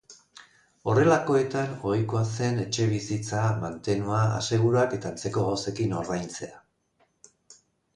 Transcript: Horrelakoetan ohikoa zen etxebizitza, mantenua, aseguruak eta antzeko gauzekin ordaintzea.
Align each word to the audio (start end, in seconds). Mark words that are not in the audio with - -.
Horrelakoetan 0.93 1.75
ohikoa 1.91 2.23
zen 2.37 2.59
etxebizitza, 2.65 3.45
mantenua, 3.61 4.25
aseguruak 4.41 4.99
eta 5.01 5.13
antzeko 5.15 5.49
gauzekin 5.51 5.99
ordaintzea. 6.05 6.65